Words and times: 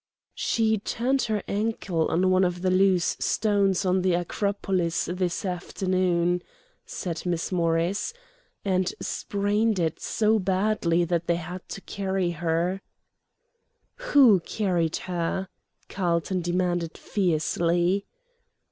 "She 0.33 0.79
turned 0.79 1.21
her 1.29 1.43
ankle 1.47 2.07
on 2.07 2.31
one 2.31 2.43
of 2.43 2.63
the 2.63 2.71
loose 2.71 3.15
stones 3.19 3.85
on 3.85 4.01
the 4.01 4.15
Acropolis 4.15 5.05
this 5.05 5.45
afternoon," 5.45 6.41
said 6.87 7.23
Miss 7.23 7.51
Morris, 7.51 8.11
"and 8.65 8.91
sprained 8.99 9.77
it 9.77 9.99
so 9.99 10.39
badly 10.39 11.05
that 11.05 11.27
they 11.27 11.35
had 11.35 11.69
to 11.69 11.81
carry 11.81 12.31
her" 12.31 12.81
"Who 14.09 14.39
carried 14.39 14.95
her?" 15.05 15.49
Carlton 15.87 16.41
demanded, 16.41 16.97
fiercely. 16.97 18.07